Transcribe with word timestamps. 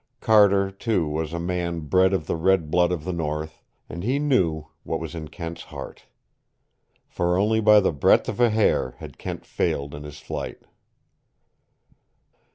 Carter, 0.19 0.71
too, 0.71 1.07
was 1.07 1.31
a 1.31 1.39
man 1.39 1.81
bred 1.81 2.11
of 2.11 2.25
the 2.25 2.35
red 2.35 2.71
blood 2.71 2.91
of 2.91 3.03
the 3.05 3.13
North, 3.13 3.61
and 3.87 4.01
he 4.03 4.17
knew 4.17 4.65
what 4.81 4.99
was 4.99 5.13
in 5.13 5.27
Kent's 5.27 5.65
heart. 5.65 6.05
For 7.05 7.37
only 7.37 7.61
by 7.61 7.79
the 7.81 7.91
breadth 7.93 8.27
of 8.27 8.39
a 8.39 8.49
hair 8.49 8.95
had 8.97 9.19
Kent 9.19 9.45
failed 9.45 9.93
in 9.93 10.01
his 10.01 10.17
flight. 10.17 10.63